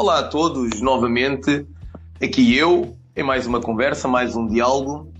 [0.00, 1.66] Olá a todos, novamente,
[2.22, 5.12] aqui eu, em mais uma conversa, mais um diálogo.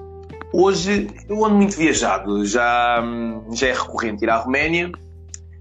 [0.52, 3.02] Hoje eu ando muito viajado, já,
[3.54, 4.93] já é recorrente ir à Roménia,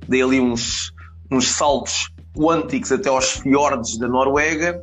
[0.07, 0.93] dei ali uns,
[1.31, 4.79] uns saltos quânticos até aos fiordes da Noruega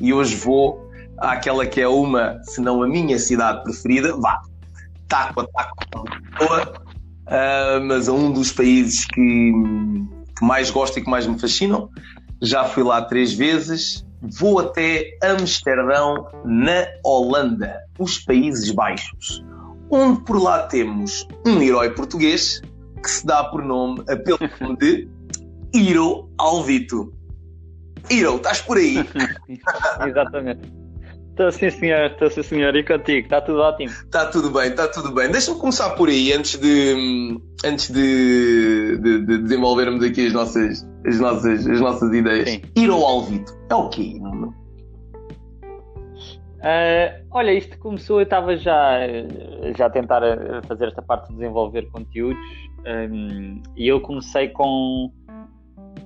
[0.00, 4.40] e hoje vou àquela que é uma, se não a minha cidade preferida, vá,
[5.06, 9.52] taco a taco, uh, mas a um dos países que,
[10.36, 11.88] que mais gosto e que mais me fascinam.
[12.40, 14.06] Já fui lá três vezes.
[14.20, 19.44] Vou até Amsterdão, na Holanda, os Países Baixos,
[19.88, 22.60] onde por lá temos um herói português
[23.00, 25.08] que se dá por nome, pelo nome de
[25.72, 27.12] Hiro Alvito.
[28.10, 28.96] Hiro, estás por aí?
[30.06, 30.78] Exatamente.
[31.30, 32.74] Estou sim, senhor, estou sim, senhor.
[32.74, 33.26] E contigo?
[33.26, 33.92] Está tudo ótimo?
[33.92, 35.30] Está tudo bem, está tudo bem.
[35.30, 41.20] Deixa-me começar por aí, antes de, antes de, de, de, desenvolvermos aqui as nossas, as
[41.20, 42.50] nossas, as nossas ideias.
[42.50, 42.62] Sim.
[42.76, 44.20] Ir ao Alvito é o quê?
[46.58, 48.98] Uh, olha, isto começou, eu estava já,
[49.76, 50.22] já a tentar
[50.66, 52.42] fazer esta parte de desenvolver conteúdos
[53.10, 55.12] um, e eu comecei com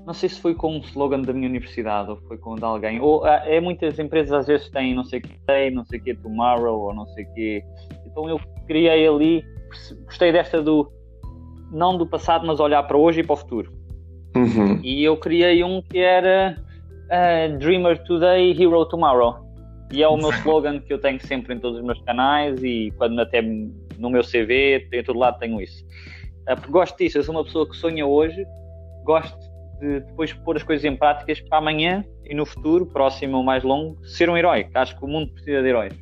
[0.07, 2.65] não sei se foi com um slogan da minha universidade ou foi com o de
[2.65, 3.01] alguém.
[3.01, 6.01] Ou ah, é muitas empresas às vezes têm não sei o que tem, não sei
[6.01, 7.65] o que tomorrow ou não sei o que.
[8.07, 9.45] Então eu criei ali,
[10.05, 10.91] gostei desta do
[11.71, 13.73] não do passado, mas olhar para hoje e para o futuro.
[14.35, 14.81] Uhum.
[14.83, 19.37] E eu criei um que era uh, Dreamer Today, Hero Tomorrow.
[19.93, 22.93] E é o meu slogan que eu tenho sempre em todos os meus canais e
[22.97, 25.85] quando até no meu CV, em todo lado tenho isso.
[26.51, 28.45] Uh, porque gosto disso, eu sou uma pessoa que sonha hoje,
[29.05, 29.39] gosto
[29.81, 33.63] de depois pôr as coisas em práticas para amanhã e no futuro, próximo ou mais
[33.63, 34.67] longo, ser um herói.
[34.75, 35.93] Acho que o mundo precisa de heróis.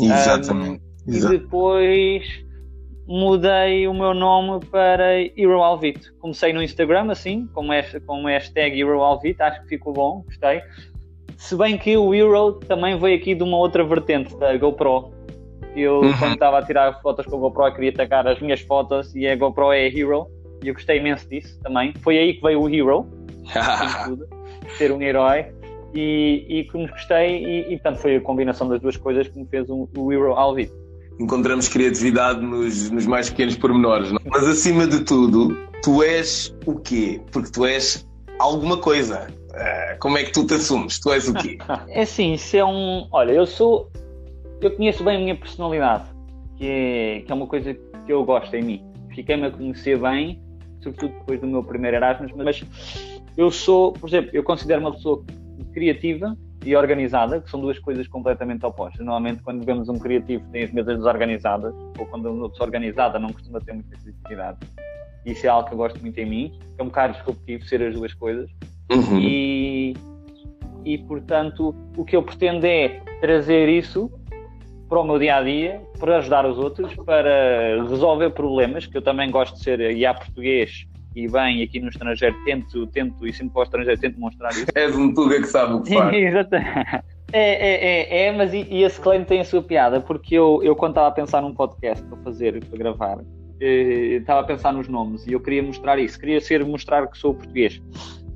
[0.00, 0.82] Exatamente.
[1.06, 2.49] Um, e depois
[3.10, 6.14] mudei o meu nome para Hero Alvito.
[6.20, 10.62] Comecei no Instagram assim, com, este, com hashtag Hero Alvito, acho que ficou bom, gostei.
[11.36, 15.12] Se bem que o Hero também veio aqui de uma outra vertente da GoPro.
[15.74, 16.18] Eu, uhum.
[16.18, 19.34] quando estava a tirar fotos com a GoPro, queria atacar as minhas fotos e a
[19.34, 20.28] GoPro é a Hero
[20.62, 21.92] e eu gostei imenso disso também.
[22.02, 23.06] Foi aí que veio o Hero,
[24.04, 24.28] tudo,
[24.78, 25.46] ser um herói,
[25.92, 29.36] e, e que me gostei, e, e portanto foi a combinação das duas coisas que
[29.36, 30.79] me fez um, o Hero Alvito.
[31.20, 34.20] Encontramos criatividade nos, nos mais pequenos pormenores, não?
[34.24, 37.20] mas acima de tudo, tu és o quê?
[37.30, 38.08] Porque tu és
[38.38, 39.28] alguma coisa.
[39.50, 40.98] Uh, como é que tu te assumes?
[40.98, 41.58] Tu és o quê?
[41.88, 43.06] é assim, isso é um.
[43.12, 43.90] Olha, eu sou.
[44.60, 46.04] Eu conheço bem a minha personalidade,
[46.56, 48.84] que é, que é uma coisa que eu gosto em mim.
[49.14, 50.40] Fiquei-me a conhecer bem
[50.82, 52.64] sobretudo depois do meu primeiro Erasmus, mas
[53.36, 55.22] eu sou, por exemplo, eu considero uma pessoa
[55.72, 58.98] criativa e organizada, que são duas coisas completamente opostas.
[59.04, 63.30] Normalmente, quando vemos um criativo tem as mesas desorganizadas, ou quando uma pessoa organizada não
[63.30, 64.58] costuma ter muita criatividade.
[65.24, 67.94] Isso é algo que eu gosto muito em mim, é um bocado disruptivo ser as
[67.94, 68.50] duas coisas.
[68.90, 69.18] Uhum.
[69.20, 69.94] E,
[70.84, 74.10] e, portanto, o que eu pretendo é trazer isso
[74.88, 79.02] para o meu dia a dia, para ajudar os outros, para resolver problemas, que eu
[79.02, 83.52] também gosto de ser guiar português e bem aqui no estrangeiro, tento, tento e sempre
[83.52, 84.66] para o estrangeiro, tento mostrar isso.
[84.74, 86.12] És um tuga que sabe o que faz.
[86.14, 87.04] Exatamente.
[87.32, 90.60] É, é, é, é, mas e, e, esse claim tem a sua piada, porque eu,
[90.62, 93.18] eu quando estava a pensar num podcast para fazer, para gravar,
[93.60, 97.16] eh, estava a pensar nos nomes e eu queria mostrar isso, queria ser mostrar que
[97.16, 97.80] sou português.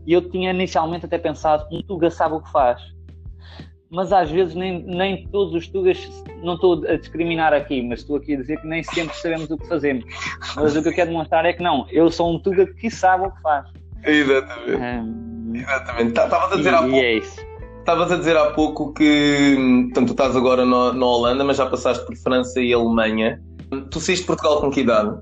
[0.07, 2.95] E eu tinha inicialmente até pensado, um tuga sabe o que faz
[3.95, 5.97] mas às vezes nem, nem todos os tugas,
[6.43, 9.57] não estou a discriminar aqui, mas estou aqui a dizer que nem sempre sabemos o
[9.57, 10.05] que fazemos.
[10.57, 13.27] Mas o que eu quero demonstrar é que não, eu sou um tuga que sabe
[13.27, 13.67] o que faz.
[14.05, 14.83] Exatamente.
[14.83, 16.09] Um, Exatamente.
[16.09, 16.97] Estavas tá, a dizer e, há pouco.
[16.97, 17.15] É
[17.79, 22.05] Estavas a dizer há pouco que portanto, tu estás agora na Holanda, mas já passaste
[22.05, 23.41] por França e Alemanha.
[23.91, 25.17] Tu saíste de Portugal com que idade?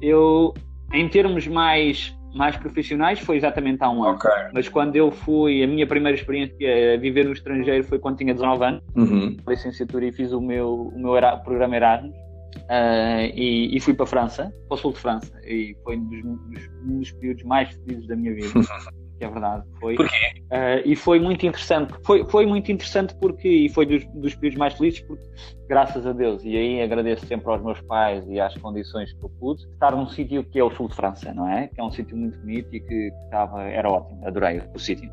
[0.00, 0.54] Eu,
[0.92, 4.16] em termos mais mais profissionais foi exatamente há um ano.
[4.16, 4.30] Okay.
[4.52, 8.34] Mas quando eu fui, a minha primeira experiência a viver no estrangeiro foi quando tinha
[8.34, 9.36] 19 anos, uhum.
[9.48, 11.14] licenciatura e fiz o meu, o meu
[11.44, 12.14] programa Erasmus.
[12.54, 16.04] Uh, e, e, fui para a França, para o sul de França, e foi um
[16.04, 18.48] dos, dos, um dos períodos mais felizes da minha vida.
[19.18, 19.64] que é verdade.
[19.80, 19.96] Foi.
[19.96, 20.42] Porquê?
[20.44, 21.94] Uh, e foi muito interessante.
[22.04, 25.24] Foi, foi muito interessante porque, e foi dos, dos períodos mais felizes, porque,
[25.68, 29.28] graças a Deus, e aí agradeço sempre aos meus pais e às condições que eu
[29.28, 31.68] pude, estar num sítio que é o sul de França, não é?
[31.68, 35.10] Que é um sítio muito bonito e que, estava, era ótimo, adorei o sítio.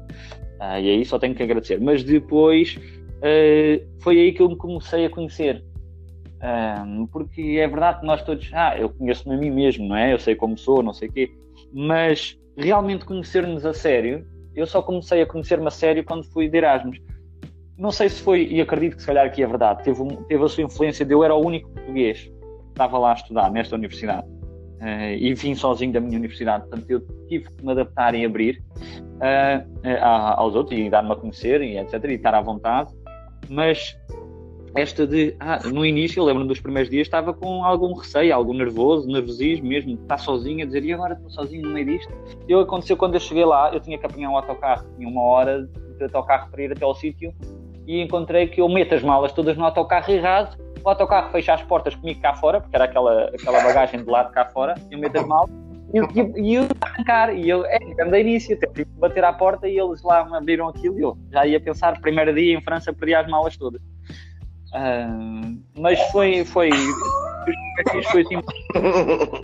[0.59, 1.79] Uh, e aí só tenho que agradecer.
[1.79, 5.63] Mas depois uh, foi aí que eu me comecei a conhecer.
[6.43, 10.11] Um, porque é verdade que nós todos, ah, eu conheço-me a mim mesmo, não é?
[10.11, 11.31] Eu sei como sou, não sei o quê,
[11.71, 14.25] mas realmente conhecer-nos a sério,
[14.55, 16.99] eu só comecei a conhecer-me a sério quando fui de Erasmus.
[17.77, 20.47] Não sei se foi, e acredito que se calhar aqui é verdade, teve, teve a
[20.47, 22.31] sua influência de eu era o único português que
[22.69, 24.27] estava lá a estudar nesta universidade.
[24.81, 28.61] uh, e vim sozinho da minha universidade, portanto eu tive que me adaptar e abrir
[29.17, 32.91] uh, aos outros e dar-me a conhecer e etc, e estar à vontade,
[33.49, 33.95] mas
[34.75, 38.53] esta de, ah, no início, eu lembro-me dos primeiros dias, estava com algum receio, algum
[38.53, 42.13] nervoso, nervosismo mesmo, estar sozinho, a dizer, e agora estou sozinho no meio disto?
[42.47, 45.63] E aconteceu quando eu cheguei lá, eu tinha que apanhar um autocarro, tinha uma hora
[45.63, 47.33] de autocarro para ir até ao sítio,
[47.85, 51.61] e encontrei que eu meto as malas todas no autocarro errado, o autocarro fecha as
[51.63, 55.17] portas comigo cá fora, porque era aquela, aquela bagagem de lado cá fora, eu meto
[55.17, 55.49] as malas,
[55.93, 56.07] e eu,
[56.37, 59.77] e eu arrancar, e eu, é, andei nisso, até tive que bater à porta e
[59.77, 63.13] eles lá me abriram aquilo e eu já ia pensar, primeiro dia em França, perdi
[63.13, 63.81] as malas todas.
[64.73, 68.41] Uh, mas foi, foi, foi, assim,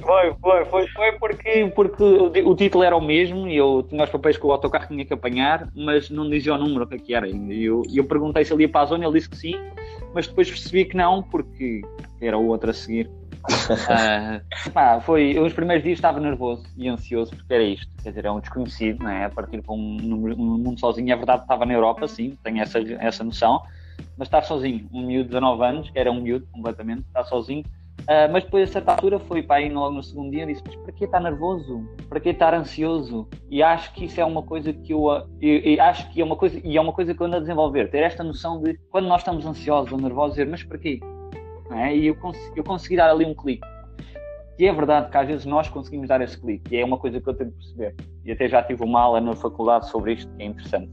[0.01, 4.09] foi, foi, foi, foi porque, porque o, título era o mesmo e eu tinha os
[4.09, 7.53] papéis que o autocarro tinha que apanhar, mas não dizia o número que era ainda.
[7.53, 9.55] E eu, eu perguntei se ele ia para a zona, ele disse que sim,
[10.13, 11.81] mas depois percebi que não, porque
[12.21, 13.09] era o outro a seguir.
[13.47, 18.25] uh, pá, foi, os primeiros dias estava nervoso e ansioso porque era isto, quer dizer,
[18.25, 19.25] é um desconhecido, não é?
[19.25, 19.97] A partir de um,
[20.37, 23.61] um mundo sozinho, é verdade, estava na Europa, sim, tenho essa, essa noção
[24.17, 24.87] mas estar sozinho.
[24.91, 27.63] Um miúdo de 19 anos, que era um miúdo completamente, está sozinho.
[28.01, 30.63] Uh, mas depois, a certa altura, foi para aí logo no segundo dia e disse:
[30.65, 31.83] Mas para que estar nervoso?
[32.07, 33.27] Para que estar ansioso?
[33.49, 35.09] E acho que isso é uma coisa que eu,
[35.41, 37.39] eu, eu, acho que é uma coisa, e é uma coisa que eu ando a
[37.39, 41.01] desenvolver, ter esta noção de quando nós estamos ansiosos ou nervosos, dizer: Mas para quê?
[41.71, 41.95] É?
[41.95, 43.67] E eu, cons eu consegui dar ali um clique.
[44.57, 47.19] E é verdade que às vezes nós conseguimos dar esse clique, e é uma coisa
[47.19, 47.95] que eu tenho de perceber.
[48.23, 50.89] E até já tive uma aula na faculdade sobre isto, que é interessante.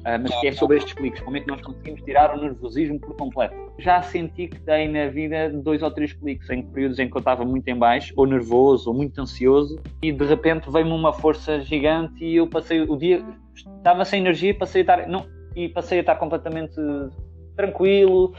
[0.00, 2.98] Uh, mas que é sobre estes cliques, como é que nós conseguimos tirar o nervosismo
[2.98, 3.54] por completo.
[3.78, 7.18] Já senti que dei na vida dois ou três cliques, em períodos em que eu
[7.18, 11.60] estava muito em baixo, ou nervoso, ou muito ansioso, e de repente veio-me uma força
[11.60, 13.22] gigante e eu passei o dia,
[13.54, 16.80] estava sem energia, passei a estar, não, e passei a estar completamente
[17.54, 18.34] tranquilo,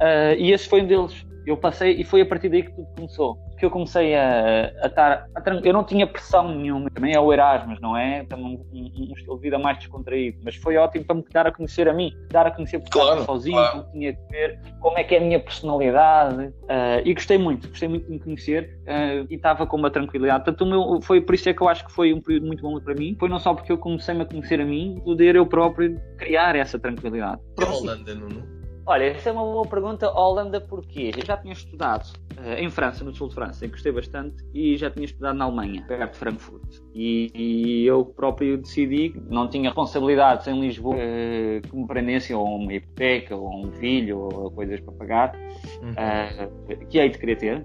[0.00, 1.26] uh, e esse foi um deles.
[1.46, 4.86] Eu passei, e foi a partir daí que tudo começou que eu comecei a, a
[4.88, 5.28] estar.
[5.36, 8.24] A, eu não tinha pressão nenhuma, também é o Erasmus, não é?
[8.24, 11.52] Também um, um, estilo de vida mais descontraído, mas foi ótimo para me dar a
[11.52, 13.76] conhecer a mim, dar a conhecer porque claro, estava sozinho, claro.
[13.76, 16.46] não tinha que ver como é que é a minha personalidade.
[16.46, 20.42] Uh, e gostei muito, gostei muito de me conhecer uh, e estava com uma tranquilidade.
[20.42, 22.80] Portanto, meu, foi por isso é que eu acho que foi um período muito bom
[22.80, 23.14] para mim.
[23.16, 26.80] Foi não só porque eu comecei-me a conhecer a mim, poder eu próprio criar essa
[26.80, 27.40] tranquilidade.
[27.54, 28.51] Para a Holanda, Nuno?
[28.84, 30.10] Olha, essa é uma boa pergunta.
[30.10, 31.12] Holanda, porquê?
[31.16, 32.04] Eu já tinha estudado
[32.36, 35.36] uh, em França, no sul de França, em que gostei bastante, e já tinha estudado
[35.36, 36.80] na Alemanha, perto de Frankfurt.
[36.92, 42.44] E, e eu próprio decidi, não tinha responsabilidades em Lisboa uh, que me prendessem ou
[42.44, 45.36] uma hipoteca, ou um filho, ou coisas para pagar,
[45.80, 45.92] uhum.
[45.92, 47.64] uh, que hei de querer ter,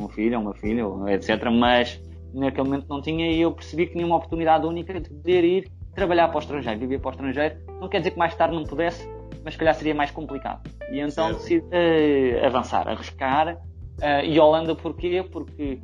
[0.00, 1.44] um filho, uma filha, etc.
[1.52, 2.00] Mas
[2.34, 5.70] naquele momento não tinha, e eu percebi que tinha uma oportunidade única de poder ir
[5.94, 7.56] trabalhar para o estrangeiro, viver para o estrangeiro.
[7.80, 9.06] Não quer dizer que mais tarde não pudesse
[9.44, 10.68] mas se calhar seria mais complicado.
[10.90, 13.56] E então decidi uh, avançar, arriscar.
[13.56, 15.22] Uh, e Holanda porquê?
[15.22, 15.80] Porque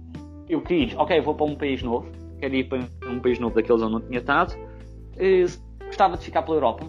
[0.49, 3.82] eu quis, ok, vou para um país novo, quero ir para um país novo daqueles
[3.82, 4.55] onde não tinha estado.
[4.55, 6.87] Uh, gostava de ficar pela Europa,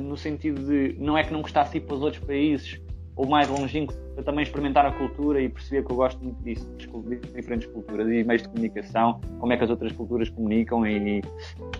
[0.00, 2.80] no sentido de não é que não gostasse ir para os outros países
[3.18, 6.64] ou mais longínquo, para também experimentar a cultura e perceber que eu gosto muito disso,
[6.76, 11.20] de diferentes culturas e meios de comunicação, como é que as outras culturas comunicam e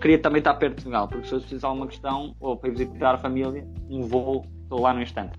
[0.01, 2.69] queria também estar perto de Portugal, porque se eu precisar de alguma questão ou para
[2.69, 5.31] visitar a família, um voo, estou lá no instante.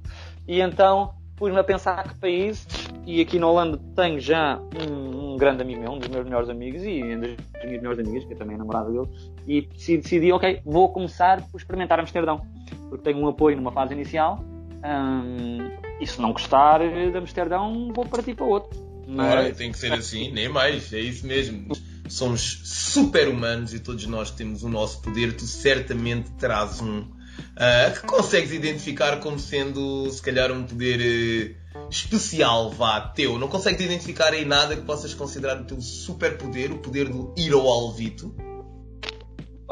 [0.48, 2.66] E então pus-me a pensar que países,
[3.06, 6.48] e aqui na Holanda tenho já um, um, grande amigo meu, um dos meus melhores
[6.48, 9.08] amigos e uma das minhas melhores amigas, que é também a namorada dele,
[9.46, 9.62] e
[9.96, 12.40] decidi, ok, vou começar por experimentar Amsterdão,
[12.88, 14.42] porque tenho um apoio numa fase inicial
[14.82, 18.78] Hum, e se não gostar de Amsterdão, vou partir para outro.
[19.06, 19.32] Mas...
[19.32, 21.72] Ora, tem que ser assim, nem mais, é isso mesmo.
[22.08, 25.36] Somos super humanos e todos nós temos o nosso poder.
[25.36, 31.88] Tu certamente terás um uh, que consegues identificar como sendo, se calhar, um poder uh,
[31.88, 33.38] especial, vá, teu.
[33.38, 37.34] Não consegues identificar aí nada que possas considerar o teu super poder, o poder do
[37.36, 38.34] ir ao alvito?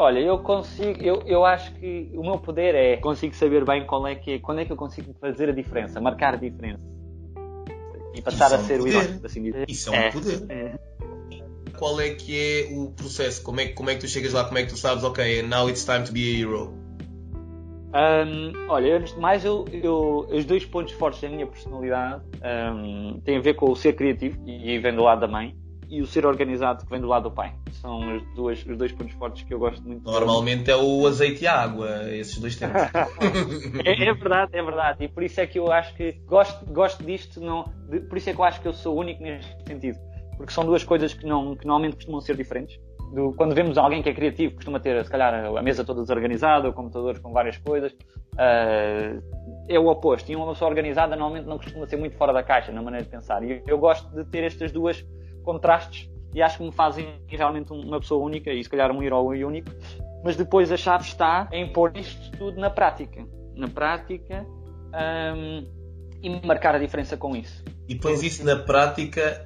[0.01, 4.07] Olha, eu consigo, eu, eu acho que o meu poder é consigo saber bem qual
[4.07, 6.81] é que é, quando é que eu consigo fazer a diferença, marcar a diferença
[8.15, 9.69] e passar a é ser um o herói, assim dizer.
[9.69, 10.47] Isso é um é, poder.
[10.49, 10.79] É.
[11.77, 13.43] Qual é que é o processo?
[13.43, 14.45] Como é, como é que tu chegas lá?
[14.45, 16.73] Como é que tu sabes, ok, now it's time to be a hero?
[17.89, 22.23] Um, olha, antes de mais, eu, eu, os dois pontos fortes da minha personalidade
[22.73, 25.57] um, têm a ver com o ser criativo, e vem do lado da mãe,
[25.89, 27.55] e o ser organizado que vem do lado do pai.
[27.73, 30.03] São as duas, os dois pontos fortes que eu gosto muito.
[30.03, 32.91] Normalmente é o azeite e a água, esses dois temas.
[33.85, 35.05] é, é, verdade, é verdade.
[35.05, 38.29] E por isso é que eu acho que gosto, gosto disto, não, de, por isso
[38.31, 39.99] é que eu acho que eu sou único neste sentido.
[40.37, 42.79] Porque são duas coisas que, não, que normalmente costumam ser diferentes.
[43.13, 46.69] Do, quando vemos alguém que é criativo, costuma ter, se calhar, a mesa toda desorganizada,
[46.69, 47.93] o computador com várias coisas.
[48.35, 49.21] Uh,
[49.69, 50.31] é o oposto.
[50.31, 53.11] E uma pessoa organizada normalmente não costuma ser muito fora da caixa na maneira de
[53.11, 53.43] pensar.
[53.43, 55.05] E eu gosto de ter estas duas
[55.49, 59.43] contrastes e acho que me fazem realmente uma pessoa única e se calhar um herói
[59.43, 59.71] único.
[60.23, 63.27] Mas depois a chave está em pôr isto tudo na prática.
[63.57, 64.47] Na prática
[65.35, 65.67] um,
[66.23, 67.65] e marcar a diferença com isso.
[67.89, 69.43] E pões isso na prática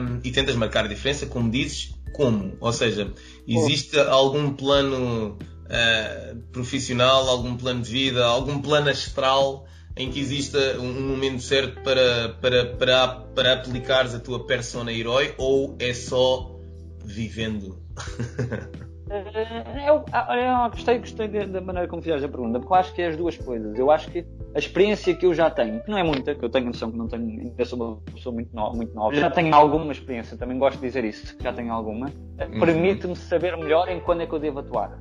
[0.00, 2.56] um, e tentas marcar a diferença, como dizes, como?
[2.60, 3.12] Ou seja,
[3.46, 10.78] existe algum plano uh, profissional, algum plano de vida, algum plano astral em que exista
[10.78, 16.58] um momento certo para, para, para, para aplicares a tua persona herói ou é só
[17.04, 17.78] vivendo?
[19.12, 23.02] Eh, eu, eu, gostei, gostei da maneira como fizeste a pergunta, porque eu acho que
[23.02, 23.78] é as duas coisas.
[23.78, 26.48] Eu acho que a experiência que eu já tenho, que não é muita, que eu
[26.48, 29.54] tenho noção que não tenho, ainda sou uma pessoa muito, no, muito nova, já tenho
[29.54, 32.60] alguma experiência, também gosto de dizer isso, já tenho alguma, uhum.
[32.60, 34.98] permite-me saber melhor em quando é que eu devo atuar.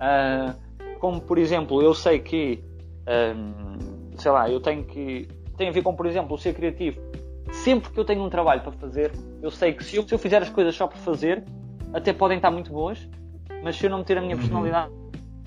[0.00, 2.64] Uh, como, por exemplo, eu sei que,
[3.36, 3.91] um,
[4.22, 5.28] sei lá, eu tenho que.
[5.56, 7.00] Tem a ver com, por exemplo, o ser criativo.
[7.52, 9.12] Sempre que eu tenho um trabalho para fazer,
[9.42, 11.44] eu sei que se eu, se eu fizer as coisas só por fazer,
[11.92, 13.06] até podem estar muito boas,
[13.62, 14.40] mas se eu não meter a minha uhum.
[14.40, 14.92] personalidade,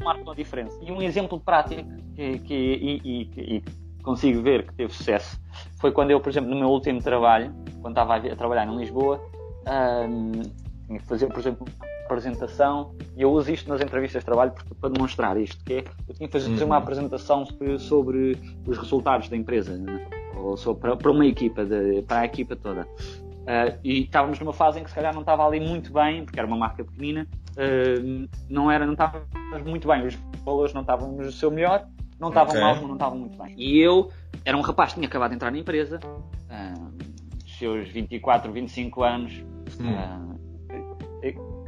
[0.03, 0.77] marca a diferença.
[0.84, 3.63] E um exemplo prático que, que e, e, e,
[4.03, 5.39] consigo ver que teve sucesso
[5.79, 7.51] foi quando eu, por exemplo, no meu último trabalho,
[7.82, 9.20] quando estava a, trabalhar em Lisboa,
[10.08, 10.32] um,
[10.86, 14.54] tinha que fazer, por exemplo, uma apresentação, e eu uso isto nas entrevistas de trabalho
[14.80, 16.66] para demonstrar isto, que é, eu tinha que fazer uhum.
[16.66, 17.46] uma apresentação
[17.80, 20.08] sobre os resultados da empresa, né?
[20.36, 22.88] ou sobre, para, para uma equipa, de, para a equipa toda.
[23.46, 26.40] Uh, e estávamos numa fase em que se calhar não estava ali muito bem, porque
[26.40, 29.28] era uma marca pequenina, uh, não era, não estávamos
[29.66, 31.86] muito bem, os valores não estavam no seu melhor,
[32.20, 32.62] não estavam okay.
[32.62, 33.54] mal, não estavam muito bem.
[33.58, 34.10] E eu
[34.44, 36.96] era um rapaz que tinha acabado de entrar na empresa, uh,
[37.60, 39.44] seus 24, 25 anos,
[39.80, 40.35] hum.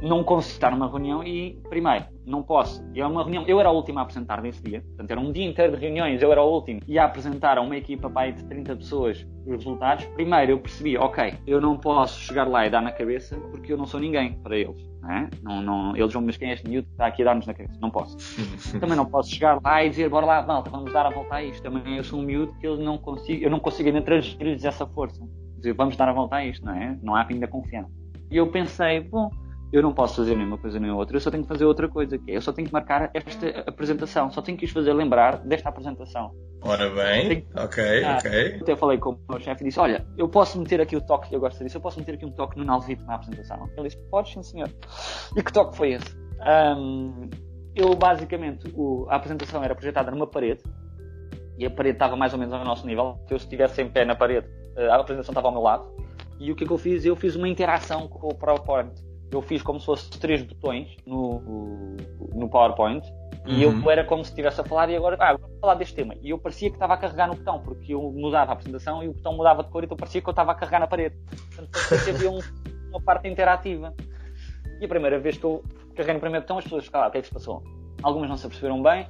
[0.02, 2.84] Não consegui estar numa reunião e, primeiro, não posso.
[2.94, 5.32] E é uma reunião, eu era a última a apresentar nesse dia, portanto era um
[5.32, 8.32] dia inteiro de reuniões, eu era o último, e a apresentar a uma equipa pai
[8.32, 10.06] de 30 pessoas os resultados.
[10.08, 13.78] Primeiro eu percebi, ok, eu não posso chegar lá e dar na cabeça porque eu
[13.78, 14.86] não sou ninguém para eles.
[15.02, 15.30] Não, é?
[15.42, 17.54] não, não eles vão, mas quem é este miúdo que está aqui a dar-nos na
[17.54, 17.80] cabeça?
[17.80, 18.18] Não posso.
[18.80, 21.44] Também não posso chegar lá e dizer, bora lá, malta, vamos dar a volta a
[21.44, 21.64] isto.
[21.64, 24.86] Também eu sou um miúdo que eu não consigo, eu não consigo ainda transferir-lhes essa
[24.86, 25.26] força.
[25.56, 26.98] Dizer, vamos dar a volta a isto, não é?
[27.02, 27.92] Não há ainda confiança.
[28.30, 29.32] E eu pensei, bom,
[29.72, 32.18] eu não posso fazer nenhuma coisa nem outra, eu só tenho que fazer outra coisa,
[32.18, 35.38] que é, eu só tenho que marcar esta apresentação, só tenho que os fazer lembrar
[35.40, 36.32] desta apresentação.
[36.62, 37.66] Ora bem, tenho...
[37.66, 38.58] ok, ah, ok.
[38.62, 41.34] Até falei com o meu chefe e disse, olha, eu posso meter aqui o toque,
[41.34, 43.70] eu gosto disso, eu posso meter aqui um toque no Nalvito na apresentação.
[43.78, 44.70] Ele disse, pode sim senhor.
[45.36, 46.16] E que toque foi esse?
[46.78, 47.30] Um,
[47.76, 50.64] eu basicamente, o, a apresentação era projetada numa parede,
[51.58, 54.06] e a parede estava mais ou menos ao nosso nível, se eu estivesse em pé
[54.06, 54.48] na parede,
[54.78, 55.86] a apresentação estava ao meu lado,
[56.40, 57.04] e o que, é que eu fiz?
[57.04, 58.92] Eu fiz uma interação com o PowerPoint
[59.32, 61.96] eu fiz como se fosse três botões no,
[62.34, 63.06] no PowerPoint
[63.46, 63.54] uhum.
[63.54, 63.92] e eu uhum.
[63.92, 66.16] era como se estivesse a falar e agora, ah, vou falar deste tema.
[66.22, 69.10] E eu parecia que estava a carregar no botão, porque eu mudava a apresentação e
[69.10, 71.16] o botão mudava de cor, então parecia que eu estava a carregar na parede.
[71.56, 72.40] Portanto, parecia que havia um,
[72.90, 73.94] uma parte interativa.
[74.80, 75.64] E a primeira vez que eu
[75.96, 77.64] carreguei no primeiro botão, as pessoas ficaram, ah, o que é que se passou?
[78.04, 79.08] Algumas não se aperceberam bem.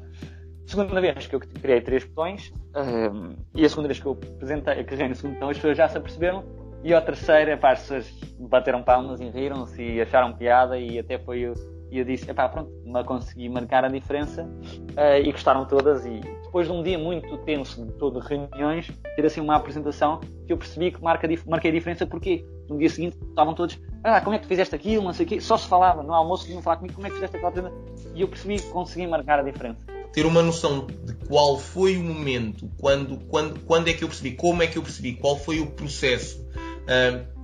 [0.66, 4.84] Segunda vez que eu criei três botões, um, e a segunda vez que eu apresentei,
[4.84, 6.44] carreguei no segundo botão, as pessoas já se aperceberam
[6.84, 11.18] e a terceira, pá, as pessoas bateram palmas e riram-se e acharam piada e até
[11.18, 11.54] foi eu,
[11.92, 16.06] e eu disse, pá, pronto, mas consegui marcar a diferença uh, e gostaram todas.
[16.06, 20.54] E depois de um dia muito tenso de todo reuniões, ter assim uma apresentação que
[20.54, 24.36] eu percebi que marca, marquei a diferença porque no dia seguinte estavam todos, ah, como
[24.36, 26.78] é que fizeste aquilo, não sei o quê, só se falava, no almoço vinham falar
[26.78, 28.14] comigo, como é que fizeste aquela apresentação?
[28.14, 29.80] E eu percebi que consegui marcar a diferença.
[30.14, 34.32] Ter uma noção de qual foi o momento, quando, quando, quando é que eu percebi,
[34.32, 36.48] como é que eu percebi, qual foi o processo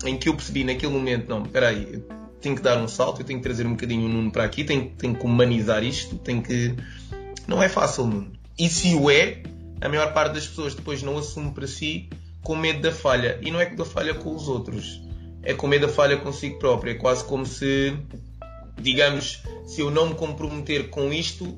[0.05, 2.01] em que eu percebi naquele momento, não, espera aí,
[2.41, 4.63] tenho que dar um salto, eu tenho que trazer um bocadinho o Nuno para aqui,
[4.63, 6.75] tenho, tenho que humanizar isto, tenho que...
[7.47, 8.31] Não é fácil, Nuno.
[8.57, 9.43] E se o é,
[9.81, 12.09] a maior parte das pessoas depois não assume para si
[12.43, 13.39] com medo da falha.
[13.41, 15.01] E não é que da falha com os outros,
[15.41, 16.91] é com medo da falha consigo próprio.
[16.91, 17.93] É quase como se,
[18.79, 21.57] digamos, se eu não me comprometer com isto,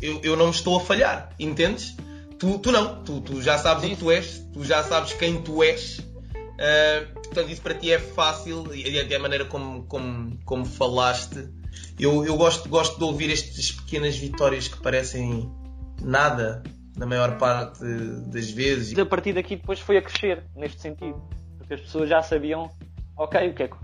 [0.00, 1.96] eu, eu não estou a falhar, entendes?
[2.38, 3.88] Tu, tu não, tu, tu já sabes Sim.
[3.88, 6.00] o que tu és, tu já sabes quem tu és.
[6.60, 11.48] Uh, portanto, isso para ti é fácil e até a maneira como, como, como falaste.
[11.98, 15.50] Eu, eu gosto, gosto de ouvir estas pequenas vitórias que parecem
[16.02, 16.62] nada
[16.96, 17.82] na maior parte
[18.26, 18.98] das vezes.
[18.98, 21.22] A partir daqui depois foi a crescer neste sentido,
[21.56, 22.70] porque as pessoas já sabiam
[23.16, 23.76] ok, o que é que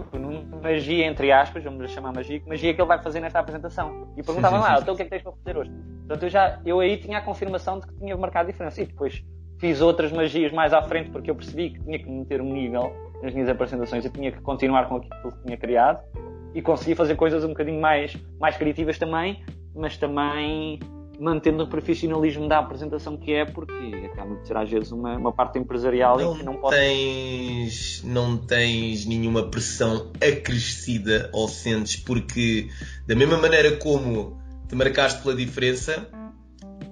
[0.62, 4.12] magia, entre aspas, vamos chamar magia, que magia é que ele vai fazer nesta apresentação?
[4.16, 5.70] E perguntavam lá, ah, então o que é que tens para fazer hoje?
[5.70, 8.80] Portanto, eu, já, eu aí tinha a confirmação de que tinha marcado diferença.
[8.80, 9.22] E depois
[9.58, 12.92] fiz outras magias mais à frente porque eu percebi que tinha que meter um nível
[13.22, 16.00] nas minhas apresentações e tinha que continuar com aquilo que tinha criado
[16.54, 19.44] e consegui fazer coisas um bocadinho mais, mais criativas também,
[19.74, 20.80] mas também
[21.18, 25.32] mantendo o profissionalismo da apresentação que é, porque acaba de ser às vezes uma, uma
[25.32, 26.76] parte empresarial não em que não pode.
[26.76, 32.68] Tens, não tens nenhuma pressão acrescida ou sentes, porque
[33.06, 36.08] da mesma maneira como te marcaste pela diferença,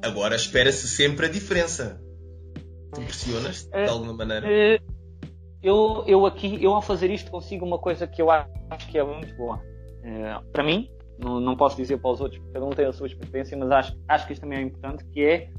[0.02, 2.04] agora espera-se sempre a diferença.
[2.95, 4.47] Tu pressionas de uh, alguma maneira?
[4.47, 4.95] Uh,
[5.63, 9.05] eu, eu aqui, eu ao fazer isto consigo uma coisa que eu acho que é
[9.05, 9.57] muito boa.
[9.57, 12.93] Uh, para mim, não, não posso dizer para os outros, porque cada um tem a
[12.93, 15.51] sua experiência, mas acho, acho que isto também é importante, que é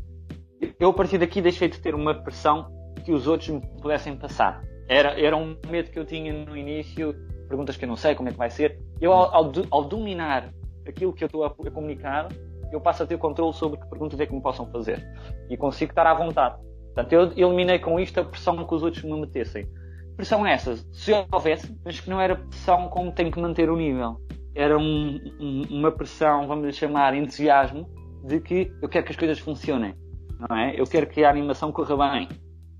[0.79, 2.71] eu a partir daqui deixei de ter uma pressão
[3.03, 4.63] que os outros me pudessem passar.
[4.87, 7.13] Era, era um medo que eu tinha no início,
[7.47, 8.79] perguntas que eu não sei como é que vai ser.
[8.99, 10.51] Eu, ao, ao, ao dominar
[10.87, 12.29] aquilo que eu estou a, a, comunicar,
[12.71, 15.03] eu passo a ter controle sobre que perguntas é que me possam fazer.
[15.49, 16.57] E consigo estar à vontade.
[16.95, 19.67] Portanto, eu eliminei com isto a pressão que os outros me metessem.
[20.15, 24.17] Pressão essa, se houvesse, mas que não era pressão como tenho que manter o nível
[24.55, 27.87] era um, um, uma pressão, vamos lhe chamar, entusiasmo,
[28.23, 29.93] de que eu quero que as coisas funcionem,
[30.39, 30.79] não é?
[30.79, 32.29] Eu quero que a animação corra bem,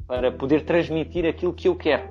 [0.08, 2.08] para poder transmitir aquilo que eu quero.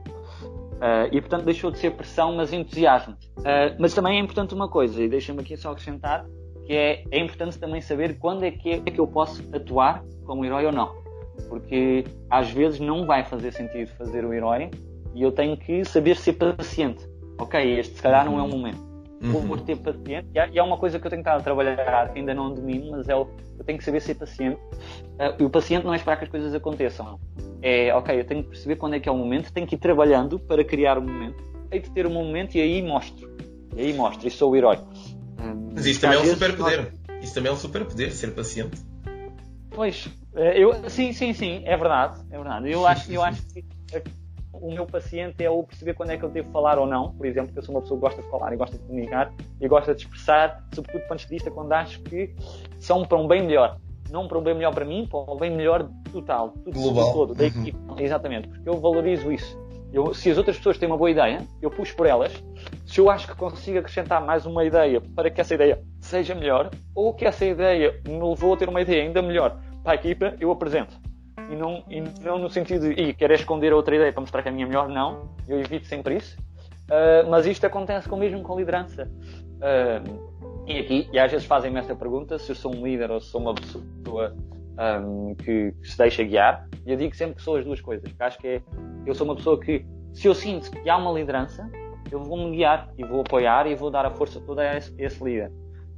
[0.74, 3.14] Uh, e portanto deixou de ser pressão, mas entusiasmo.
[3.38, 6.26] Uh, mas também é importante uma coisa, e deixa-me aqui só acrescentar,
[6.66, 10.44] que é, é importante também saber quando é que, é que eu posso atuar como
[10.44, 11.03] herói ou não.
[11.48, 14.70] Porque às vezes não vai fazer sentido fazer o herói
[15.14, 17.06] e eu tenho que saber ser paciente.
[17.38, 19.48] Ok, este se calhar não é o momento uhum.
[19.48, 20.28] por ter paciente.
[20.34, 23.08] E é uma coisa que eu tenho estado a trabalhar, que ainda não domino, mas
[23.08, 23.26] é o,
[23.58, 24.56] eu tenho que saber ser paciente.
[24.56, 27.18] Uh, e o paciente não é esperar que as coisas aconteçam.
[27.62, 29.78] É, ok, eu tenho que perceber quando é que é o momento, tenho que ir
[29.78, 31.42] trabalhando para criar o momento.
[31.70, 33.34] Tenho de ter um momento e aí mostro.
[33.74, 34.78] E aí mostro, e sou o herói.
[35.74, 36.92] Mas isso também é um superpoder.
[37.22, 38.78] Isso também é um superpoder, ser paciente.
[39.70, 42.70] Pois, eu, sim, sim, sim, é verdade, é verdade.
[42.70, 43.64] Eu acho, eu acho que
[44.52, 47.12] o meu paciente é o perceber quando é que eu devo falar ou não.
[47.12, 49.68] Por exemplo, eu sou uma pessoa que gosta de falar e gosta de comunicar e
[49.68, 52.34] gosta de expressar, sobretudo pontos de vista, quando acho que
[52.78, 53.78] são para um bem melhor.
[54.10, 57.12] Não para um bem melhor para mim, para um bem melhor total, tudo Global.
[57.12, 57.76] todo, da equipe.
[57.88, 57.98] Uhum.
[57.98, 59.58] Exatamente, porque eu valorizo isso.
[59.92, 62.32] Eu, se as outras pessoas têm uma boa ideia, eu puxo por elas.
[62.84, 66.70] Se eu acho que consigo acrescentar mais uma ideia para que essa ideia seja melhor,
[66.94, 70.34] ou que essa ideia me levou a ter uma ideia ainda melhor para a equipa,
[70.40, 70.98] eu apresento
[71.50, 74.52] e não, e não no sentido de, querer esconder outra ideia para mostrar que a
[74.52, 75.28] minha é melhor, não.
[75.48, 76.38] Eu evito sempre isso.
[76.84, 79.10] Uh, mas isto acontece com, mesmo com liderança.
[79.56, 83.20] Uh, e aqui, e às vezes fazem-me esta pergunta, se eu sou um líder ou
[83.20, 84.34] se sou uma pessoa
[85.02, 86.66] um, que, que, se deixa guiar.
[86.86, 88.08] E eu digo sempre que sou as duas coisas.
[88.08, 88.62] Porque acho que é,
[89.06, 91.68] eu sou uma pessoa que, se eu sinto que há uma liderança,
[92.10, 95.06] eu vou-me guiar e vou apoiar e vou dar a força toda a esse, a
[95.06, 95.50] esse líder.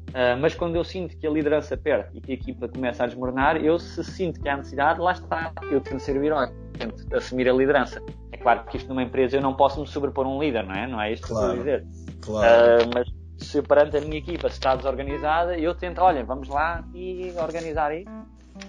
[0.09, 3.07] Uh, mas quando eu sinto que a liderança perde e que a equipa começa a
[3.07, 7.15] desmoronar, eu se sinto que há necessidade, lá está, eu tento ser o herói, tento
[7.15, 8.01] assumir a liderança.
[8.33, 10.87] É claro que isto numa empresa eu não posso me sobrepor um líder, não é?
[10.87, 12.17] Não é isto claro, que eu estou a dizer.
[12.23, 12.85] Claro.
[12.85, 17.33] Uh, mas se perante a minha equipa está desorganizada, eu tento, olha, vamos lá e
[17.39, 18.11] organizar isso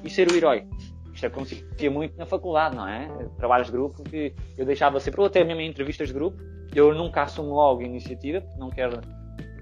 [0.03, 0.67] e ser o herói.
[1.13, 3.07] Isto acontecia muito na faculdade, não é?
[3.37, 6.37] Trabalhos de grupo que eu deixava sempre, ou até mesmo em entrevistas de grupo,
[6.75, 8.99] eu nunca assumo logo a iniciativa, porque não quero.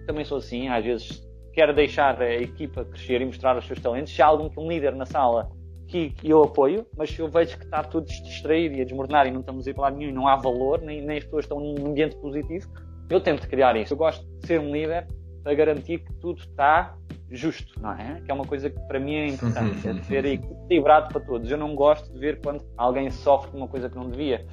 [0.05, 1.24] Também sou assim, às vezes
[1.55, 4.67] quer deixar a equipa crescer e mostrar os seus talentos, se há algum que um
[4.67, 5.49] líder na sala
[5.87, 9.31] que, eu apoio, mas se eu vejo que está tudo distraído e a desmoronar e
[9.31, 11.45] não estamos a ir para lado nenhum e não há valor, nem, nem as pessoas
[11.45, 12.69] estão num ambiente positivo,
[13.09, 13.93] eu tento criar isso.
[13.93, 15.07] Eu gosto de ser um líder
[15.41, 16.97] para garantir que tudo está
[17.31, 18.19] justo, não é?
[18.25, 21.49] Que é uma coisa que para mim é importante, é de ser equilibrado para todos.
[21.49, 24.45] Eu não gosto de ver quando alguém sofre com uma coisa que não devia,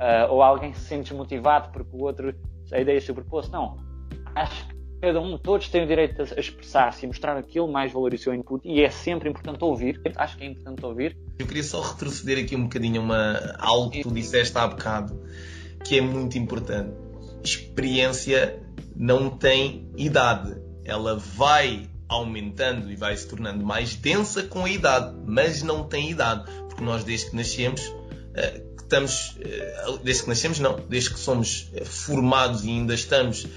[0.00, 2.34] uh, ou alguém se sente desmotivado porque o outro,
[2.72, 3.50] a ideia sobrepôs.
[3.50, 3.76] Não.
[4.34, 8.14] Acho que cada um, todos têm o direito a expressar-se e mostrar aquilo mais valor
[8.14, 10.00] e seu input, e é sempre importante ouvir.
[10.16, 11.16] Acho que é importante ouvir.
[11.38, 15.20] Eu queria só retroceder aqui um bocadinho uma, algo que tu disseste há bocado,
[15.84, 16.94] que é muito importante.
[17.44, 18.62] Experiência
[18.94, 20.56] não tem idade.
[20.84, 26.10] Ela vai aumentando e vai se tornando mais densa com a idade, mas não tem
[26.10, 27.82] idade, porque nós desde que nascemos
[28.34, 33.44] eh, estamos, eh, desde que nascemos, não, desde que somos eh, formados e ainda estamos
[33.44, 33.48] uh,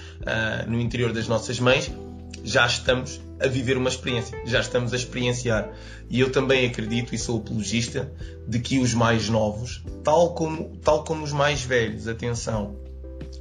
[0.67, 1.91] no interior das nossas mães,
[2.43, 5.69] já estamos a viver uma experiência, já estamos a experienciar.
[6.09, 8.11] E eu também acredito, e sou apologista,
[8.47, 12.75] de que os mais novos, tal como, tal como os mais velhos, atenção,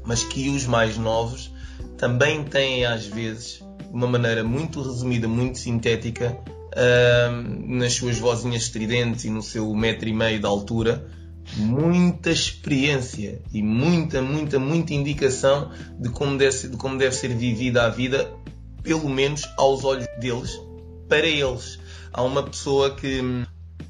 [0.04, 1.50] mas que os mais novos
[1.96, 8.64] também têm às vezes, de uma maneira muito resumida, muito sintética, uh, nas suas vozinhas
[8.64, 11.17] estridentes e no seu metro e meio de altura,
[11.58, 17.84] muita experiência e muita, muita, muita indicação de como deve, de como deve ser vivida
[17.84, 18.32] a vida,
[18.82, 20.58] pelo menos aos olhos deles,
[21.08, 21.78] para eles.
[22.12, 23.20] Há uma pessoa que.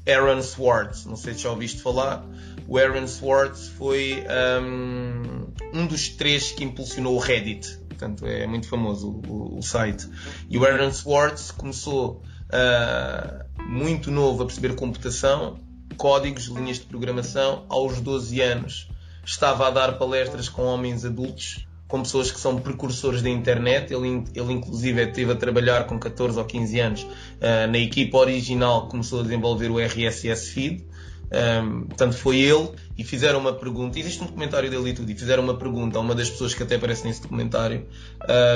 [0.07, 2.25] Aaron Swartz, não sei se já ouviste falar.
[2.67, 4.23] O Aaron Swartz foi
[4.61, 7.77] um, um dos três que impulsionou o Reddit.
[7.89, 10.07] Portanto, é muito famoso o, o, o site.
[10.49, 15.59] E o Aaron Swartz começou uh, muito novo a perceber computação,
[15.97, 17.65] códigos, linhas de programação.
[17.69, 18.87] Aos 12 anos
[19.25, 23.93] estava a dar palestras com homens adultos, com pessoas que são precursores da internet.
[23.93, 28.85] Ele, ele inclusive esteve a trabalhar com 14 ou 15 anos uh, na equipa original
[28.85, 30.88] que começou a desenvolver o RSS Feed.
[31.31, 33.99] Um, portanto, foi ele e fizeram uma pergunta.
[33.99, 35.11] Existe um documentário dele e tudo.
[35.11, 37.85] E fizeram uma pergunta a uma das pessoas que até aparece nesse documentário.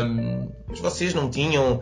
[0.05, 1.81] Um, mas vocês não tinham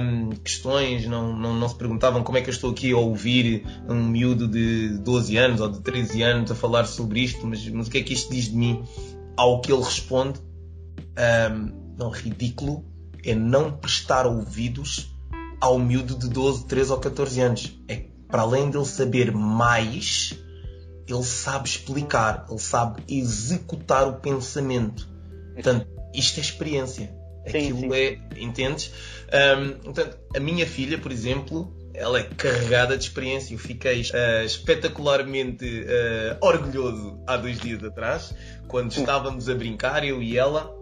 [0.00, 3.66] um, questões, não, não, não, se perguntavam como é que eu estou aqui a ouvir
[3.88, 7.88] um miúdo de 12 anos ou de 13 anos a falar sobre isto, mas, mas
[7.88, 8.84] o que é que isto diz de mim?
[9.36, 10.40] Ao que ele responde:
[11.96, 12.84] Não, ridículo
[13.24, 15.10] é não prestar ouvidos
[15.60, 17.78] ao miúdo de 12, 13 ou 14 anos.
[17.88, 20.34] É para além de ele saber mais,
[21.08, 25.08] ele sabe explicar, ele sabe executar o pensamento.
[25.54, 27.14] Portanto, isto é experiência.
[27.46, 27.94] Aquilo sim, sim.
[27.94, 28.18] é.
[28.36, 28.92] Entendes?
[29.32, 33.54] Um, portanto, a minha filha, por exemplo, ela é carregada de experiência.
[33.54, 38.34] Eu fiquei uh, espetacularmente uh, orgulhoso há dois dias atrás,
[38.66, 40.74] quando estávamos a brincar, eu e ela,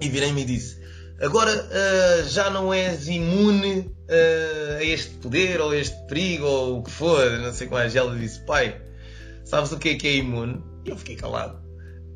[0.00, 0.80] e virei-me e disse:
[1.22, 6.78] Agora uh, já não és imune uh, a este poder ou a este perigo ou
[6.80, 7.94] o que for, não sei mais.
[7.94, 8.82] E ela disse: Pai,
[9.44, 10.60] sabes o que é que é imune?
[10.84, 11.62] E eu fiquei calado.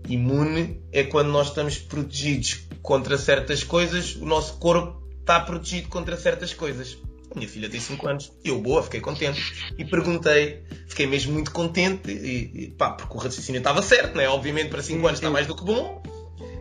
[0.09, 6.17] Imune é quando nós estamos protegidos contra certas coisas, o nosso corpo está protegido contra
[6.17, 6.99] certas coisas.
[7.31, 8.33] A minha filha tem 5 anos.
[8.45, 9.41] Eu, boa, fiquei contente.
[9.79, 14.29] E perguntei, fiquei mesmo muito contente, e, e pá, porque o raciocínio estava certo, né?
[14.29, 16.03] Obviamente para 5 anos está mais do que bom.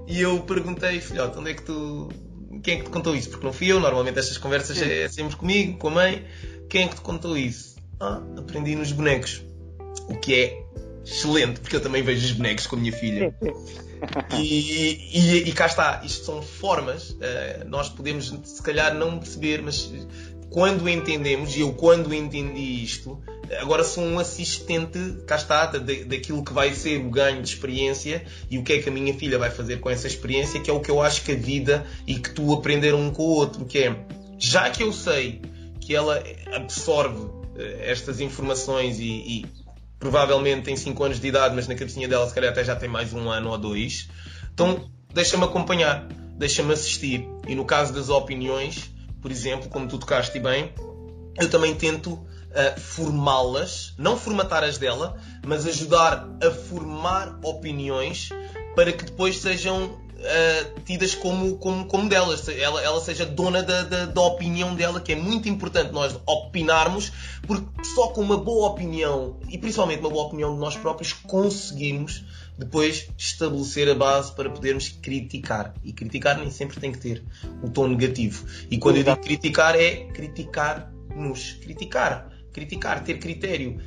[0.07, 2.09] E eu perguntei, filhote, onde é que tu
[2.65, 3.29] quem é que te contou isso?
[3.29, 6.25] Porque não fui eu, normalmente estas conversas é, é sempre comigo, com a mãe.
[6.67, 7.75] Quem é que te contou isso?
[7.99, 9.43] Ah, aprendi nos bonecos.
[10.09, 10.63] O que é
[11.05, 13.35] excelente, porque eu também vejo os bonecos com a minha filha.
[14.35, 19.61] E, e, e cá está, isto são formas, uh, nós podemos se calhar não perceber,
[19.61, 19.91] mas
[20.55, 23.21] quando entendemos, e eu quando entendi isto,
[23.59, 28.57] agora sou um assistente, cá está, daquilo que vai ser o ganho de experiência e
[28.57, 30.79] o que é que a minha filha vai fazer com essa experiência, que é o
[30.79, 33.79] que eu acho que a vida e que tu aprender um com o outro, que
[33.79, 33.97] é,
[34.39, 35.41] já que eu sei
[35.81, 39.45] que ela absorve eh, estas informações e, e
[39.99, 42.87] provavelmente tem 5 anos de idade, mas na cabecinha dela se calhar até já tem
[42.87, 44.07] mais um ano ou dois,
[44.53, 47.27] então deixa-me acompanhar, deixa-me assistir.
[47.45, 48.94] E no caso das opiniões,
[49.25, 50.71] por exemplo, como tu tocaste bem,
[51.35, 58.29] eu também tento uh, formá-las, não formatar as dela, mas ajudar a formar opiniões
[58.75, 63.81] para que depois sejam uh, tidas como, como, como delas, ela, ela seja dona da,
[63.81, 67.11] da, da, opinião dela, que é muito importante nós opinarmos,
[67.47, 72.23] porque só com uma boa opinião, e principalmente uma boa opinião de nós próprios, conseguimos
[72.57, 75.73] depois estabelecer a base para podermos criticar.
[75.83, 77.23] E criticar nem sempre tem que ter
[77.61, 78.45] o tom negativo.
[78.69, 81.53] E quando eu digo criticar, é criticar-nos.
[81.61, 83.81] Criticar criticar, ter critério.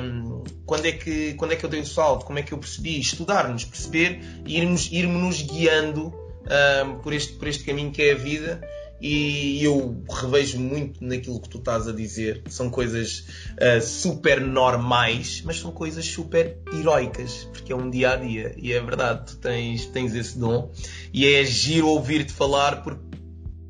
[0.00, 2.24] Um, quando, é que, quando é que eu dei o salto?
[2.24, 2.98] Como é que eu percebi?
[2.98, 8.16] Estudar-nos, perceber e irmos, irmos guiando um, por, este, por este caminho que é a
[8.16, 8.62] vida.
[9.00, 12.42] E eu revejo muito naquilo que tu estás a dizer.
[12.48, 18.16] São coisas uh, super normais, mas são coisas super heroicas, porque é um dia a
[18.16, 18.54] dia.
[18.56, 20.70] E é verdade, tu tens, tens esse dom.
[21.12, 23.02] E é giro ouvir-te falar porque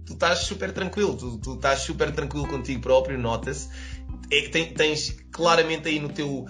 [0.07, 3.69] tu estás super tranquilo, tu, tu estás super tranquilo contigo próprio, nota-se
[4.31, 6.47] é que tens claramente aí no teu,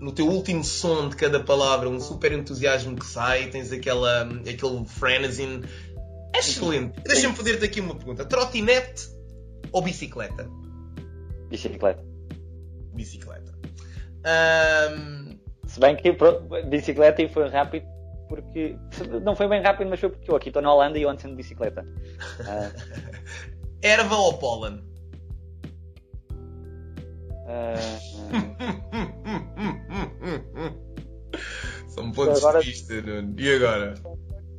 [0.00, 4.84] no teu último som de cada palavra um super entusiasmo que sai, tens aquela, aquele
[4.86, 5.62] frenzy.
[6.34, 7.00] Excelente.
[7.02, 9.08] Deixa-me fazer-te aqui uma pergunta: trotinete
[9.70, 10.48] ou bicicleta?
[11.48, 12.04] Bicicleta.
[12.94, 13.52] Bicicleta.
[14.24, 15.38] Um...
[15.66, 16.14] Se bem que
[16.68, 17.86] bicicleta e foi rápido
[18.28, 18.76] porque.
[19.22, 21.22] Não foi bem rápido, mas foi porque eu aqui estou na Holanda e eu ando
[21.22, 21.86] de bicicleta.
[22.40, 23.62] Uh...
[23.82, 24.92] Erva ou pólen?
[31.88, 33.34] São pontos agora, de vista, Nuno.
[33.38, 33.94] E agora?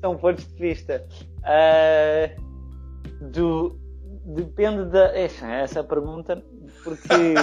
[0.02, 1.08] São pontos de vista.
[1.44, 3.78] Uh, do,
[4.26, 5.18] depende da.
[5.18, 6.44] Essa, essa pergunta,
[6.84, 7.08] porque.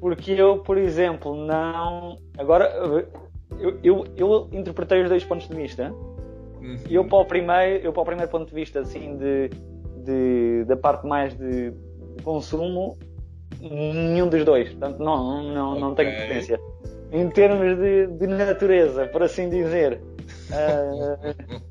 [0.00, 2.18] porque eu, por exemplo, não.
[2.38, 2.72] Agora,
[3.58, 5.92] eu, eu, eu interpretei os dois pontos de vista.
[6.60, 6.76] Uhum.
[6.88, 9.50] Eu, para o primeiro, eu, para o primeiro ponto de vista, assim, de,
[10.04, 12.98] de da parte mais de, de consumo,
[13.60, 14.68] nenhum dos dois.
[14.70, 16.04] Portanto, não, não, não okay.
[16.04, 16.60] tenho preferência.
[17.12, 20.00] Em termos de, de, natureza, por assim dizer.
[20.50, 21.60] Uh,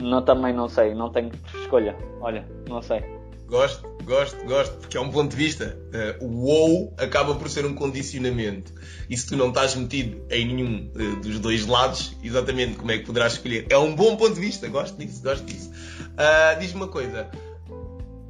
[0.00, 1.96] não, também não sei, não tenho escolha.
[2.20, 3.02] Olha, não sei.
[3.46, 5.78] Gosto, gosto, gosto, porque é um ponto de vista.
[6.20, 8.74] Uh, o WoW acaba por ser um condicionamento.
[9.08, 12.98] E se tu não estás metido em nenhum uh, dos dois lados, exatamente como é
[12.98, 13.66] que poderás escolher?
[13.70, 15.70] É um bom ponto de vista, gosto disso, gosto disso.
[15.70, 17.30] Uh, Diz-me uma coisa,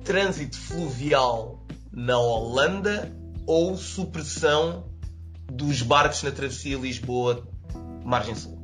[0.05, 3.13] trânsito fluvial na Holanda
[3.45, 4.85] ou supressão
[5.51, 7.43] dos barcos na travessia Lisboa,
[8.05, 8.58] margem sul?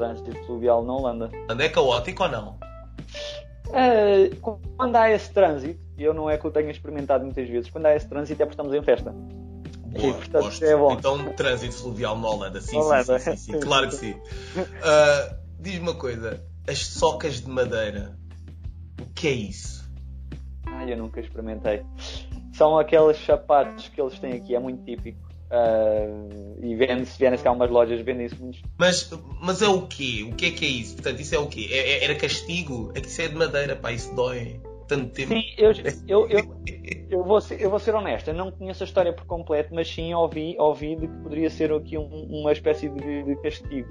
[0.00, 1.30] Trânsito fluvial na Holanda.
[1.58, 2.58] É caótico ou não?
[3.68, 7.84] Uh, quando há esse trânsito, eu não é que eu tenha experimentado muitas vezes, quando
[7.84, 9.10] há esse trânsito é porque estamos em festa.
[9.10, 10.64] Boa, e, portanto.
[10.64, 10.92] É bom.
[10.92, 13.18] Então, trânsito fluvial na Holanda, sim, Holanda.
[13.18, 14.12] Sim, sim, sim, sim, claro que sim.
[14.12, 18.16] Uh, Diz-me uma coisa, as socas de madeira,
[18.98, 19.86] o que é isso?
[20.66, 21.82] Ah, eu nunca experimentei.
[22.54, 25.28] São aqueles sapatos que eles têm aqui, é muito típico.
[25.50, 28.62] Uh, e vende-se, vende-se cá umas lojas, vendem-se muitos.
[28.78, 29.10] Mas,
[29.42, 30.28] mas é o quê?
[30.30, 30.94] O que é que é isso?
[30.94, 31.68] Portanto, isso é o quê?
[31.72, 32.92] É, é, era castigo?
[32.94, 35.32] É que isso é de madeira, pá, isso dói tanto tempo.
[35.32, 35.72] Sim, eu,
[36.08, 36.56] eu, eu,
[37.10, 39.88] eu, vou, ser, eu vou ser honesto, eu não conheço a história por completo, mas
[39.88, 43.88] sim ouvi, ouvi de que poderia ser aqui um, uma espécie de, de castigo.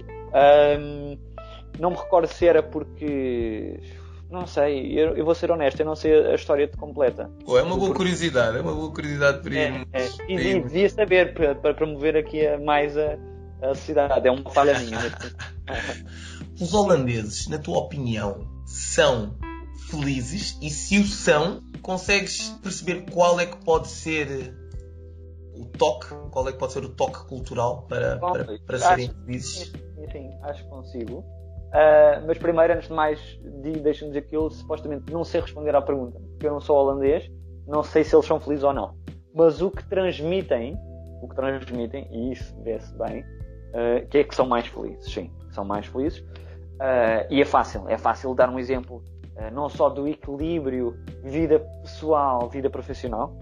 [0.80, 1.18] Um,
[1.80, 3.80] não me recordo se era porque
[4.30, 7.32] não sei, eu, eu, vou ser honesto, eu não sei a história completa.
[7.48, 9.56] É uma boa curiosidade, é uma boa curiosidade para.
[9.56, 10.10] É, é.
[10.28, 13.18] E, devia saber para, para promover aqui mais a,
[13.62, 15.00] a sociedade, é uma falha minha.
[16.62, 19.36] Os holandeses, na tua opinião, são
[19.90, 24.54] felizes e se o são, consegues perceber qual é que pode ser
[25.56, 29.10] o toque, qual é que pode ser o toque cultural para, Bom, para, para serem
[29.10, 29.72] felizes?
[30.12, 31.39] Sim, acho que consigo.
[31.70, 33.40] Uh, mas primeiro, antes de mais,
[33.84, 37.32] deixa-me dizer que eu supostamente não sei responder à pergunta, porque eu não sou holandês,
[37.68, 38.96] não sei se eles são felizes ou não.
[39.34, 40.76] Mas o que transmitem,
[41.22, 45.32] o que transmitem, e isso vê-se bem, uh, que é que são mais felizes, sim,
[45.52, 46.20] são mais felizes.
[46.20, 49.04] Uh, e é fácil, é fácil dar um exemplo,
[49.54, 53.38] não só do equilíbrio vida pessoal, vida profissional,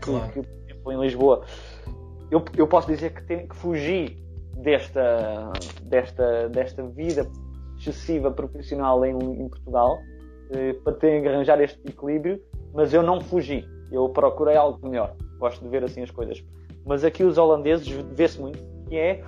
[0.00, 0.32] claro.
[0.32, 1.44] que, por exemplo, em Lisboa,
[2.30, 4.16] eu, eu posso dizer que tenho que fugir
[4.56, 7.28] desta, desta, desta vida
[7.90, 9.98] excessiva profissional em, em Portugal
[10.50, 12.40] eh, para ter que arranjar este equilíbrio,
[12.72, 13.66] mas eu não fugi.
[13.90, 15.14] Eu procurei algo melhor.
[15.38, 16.42] Gosto de ver assim as coisas.
[16.86, 19.22] Mas aqui os holandeses vê-se muito que é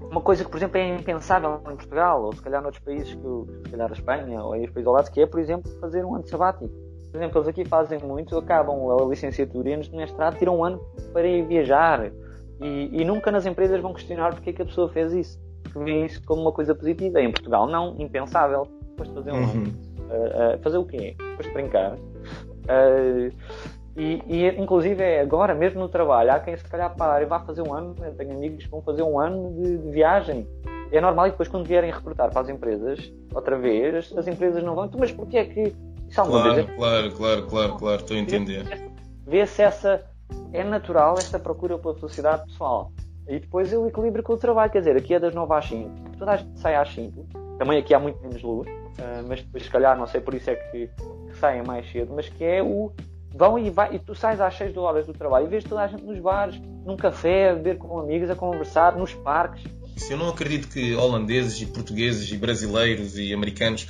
[0.00, 3.52] uma coisa que, por exemplo, é impensável em Portugal, ou se calhar noutros países, que,
[3.64, 6.04] se calhar a Espanha, ou aí os países ao lado, que é, por exemplo, fazer
[6.04, 6.68] um ano sabático.
[7.10, 10.64] Por exemplo, eles aqui fazem muito, acabam a licenciatura e antes de mestrado tiram um
[10.64, 10.80] ano
[11.12, 12.12] para ir viajar.
[12.60, 15.78] E, e nunca nas empresas vão questionar porque é que a pessoa fez isso que
[15.78, 17.20] vê isso como uma coisa positiva.
[17.20, 18.66] Em Portugal, não, impensável.
[18.90, 19.64] Depois de fazer um uhum.
[19.64, 21.14] uh, uh, fazer o quê?
[21.18, 21.94] Depois de brincar.
[21.94, 23.32] Uh,
[23.96, 27.40] e, e, inclusive é agora, mesmo no trabalho, há quem se calhar pare e vá
[27.40, 30.46] fazer um ano, eu tenho amigos que vão fazer um ano de, de, viagem.
[30.92, 34.74] É normal e depois quando vierem recrutar para as empresas, outra vez, as empresas não
[34.74, 35.74] vão, mas porquê é que.
[36.08, 38.64] Isso claro, vez, claro, claro, claro, claro, estou a entender.
[39.26, 40.04] Vê-se essa.
[40.52, 42.92] É natural esta procura pela felicidade pessoal.
[43.30, 45.90] E depois o equilíbrio com o trabalho, quer dizer, aqui é das 9 às 5,
[46.18, 49.62] toda a gente sai às 5, também aqui há muito menos luz, uh, mas depois
[49.62, 52.60] se calhar, não sei, por isso é que, que saem mais cedo, mas que é
[52.60, 52.92] o
[53.32, 55.86] vão e, vai, e tu sais às 6 horas do trabalho e vês toda a
[55.86, 59.62] gente nos bares, num café, a beber com amigos, a conversar, nos parques.
[60.10, 63.86] Eu não acredito que holandeses e portugueses e brasileiros e americanos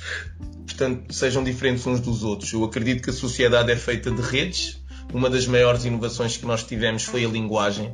[0.67, 2.51] portanto, sejam diferentes uns dos outros.
[2.53, 4.81] Eu acredito que a sociedade é feita de redes.
[5.13, 7.91] Uma das maiores inovações que nós tivemos foi a linguagem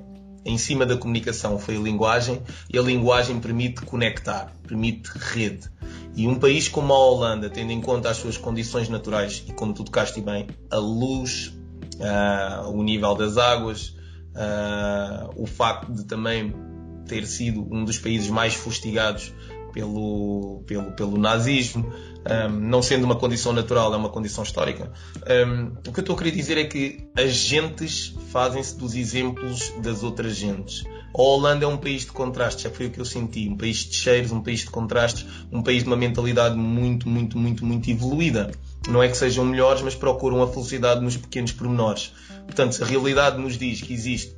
[0.48, 2.42] em cima da comunicação foi a linguagem
[2.74, 5.70] e a linguagem permite conectar, permite rede.
[6.16, 9.74] E um país como a Holanda, tendo em conta as suas condições naturais e como
[9.74, 11.54] tu tocaste bem, a luz,
[12.00, 13.90] uh, o nível das águas,
[14.34, 16.56] uh, o facto de também
[17.06, 19.34] ter sido um dos países mais fustigados
[19.78, 21.94] pelo, pelo, pelo nazismo,
[22.26, 24.92] um, não sendo uma condição natural, é uma condição histórica.
[25.48, 29.72] Um, o que eu estou a querer dizer é que as gentes fazem-se dos exemplos
[29.84, 30.84] das outras gentes.
[31.16, 33.48] A Holanda é um país de contrastes, já foi o que eu senti.
[33.48, 37.38] Um país de cheiros, um país de contrastes, um país de uma mentalidade muito, muito,
[37.38, 38.50] muito, muito evoluída.
[38.90, 42.14] Não é que sejam melhores, mas procuram a felicidade nos pequenos pormenores.
[42.46, 44.36] Portanto, se a realidade nos diz que existe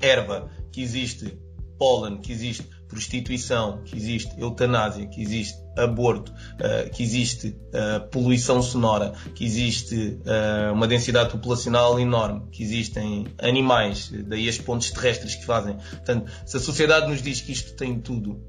[0.00, 1.36] erva, que existe
[1.76, 8.62] pólen, que existe prostituição, que existe eutanásia, que existe aborto, uh, que existe uh, poluição
[8.62, 15.34] sonora, que existe uh, uma densidade populacional enorme, que existem animais, daí as pontes terrestres
[15.34, 15.76] que fazem.
[15.76, 18.40] Portanto, se a sociedade nos diz que isto tem tudo,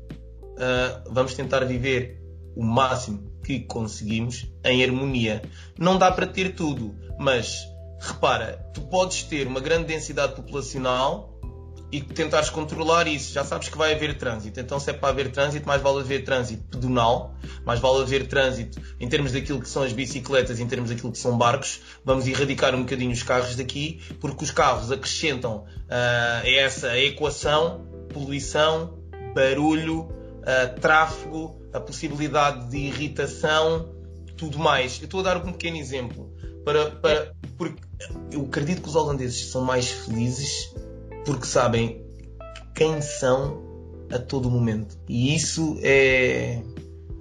[1.10, 2.22] vamos tentar viver
[2.56, 5.42] o máximo que conseguimos em harmonia.
[5.78, 7.68] Não dá para ter tudo, mas
[8.00, 11.35] repara, tu podes ter uma grande densidade populacional
[11.98, 14.60] e tentares controlar isso, já sabes que vai haver trânsito.
[14.60, 17.34] Então, se é para haver trânsito, mais vale haver trânsito pedonal,
[17.66, 21.18] mais vale haver trânsito em termos daquilo que são as bicicletas, em termos daquilo que
[21.18, 21.82] são barcos.
[22.04, 27.96] Vamos erradicar um bocadinho os carros daqui, porque os carros acrescentam uh, a essa equação
[28.16, 28.98] poluição,
[29.34, 33.90] barulho, uh, tráfego, a possibilidade de irritação,
[34.38, 35.00] tudo mais.
[35.00, 36.34] Eu estou a dar um pequeno exemplo.
[36.64, 37.82] para, para, porque
[38.32, 40.74] eu acredito que os holandeses são mais felizes
[41.26, 42.02] porque sabem
[42.74, 43.64] quem são
[44.12, 44.98] a todo momento.
[45.08, 46.62] E isso é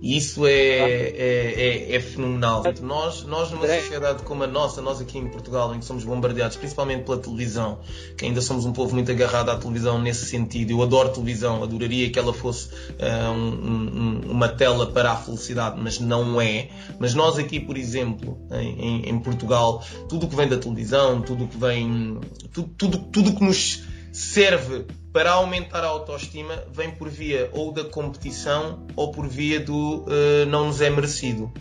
[0.04, 2.62] isso é, é, é, é, fenomenal.
[2.82, 6.58] Nós, nós, numa sociedade como a nossa, nós aqui em Portugal, em que somos bombardeados
[6.58, 7.78] principalmente pela televisão,
[8.14, 10.72] que ainda somos um povo muito agarrado à televisão nesse sentido.
[10.72, 15.80] Eu adoro televisão, adoraria que ela fosse uh, um, um, uma tela para a felicidade,
[15.80, 16.68] mas não é.
[16.98, 21.44] Mas nós aqui, por exemplo, em, em Portugal, tudo o que vem da televisão, tudo
[21.44, 22.20] o que vem.
[22.52, 27.82] Tudo, tudo, tudo que nos serve para aumentar a autoestima vem por via ou da
[27.82, 31.52] competição ou por via do uh, não nos é merecido.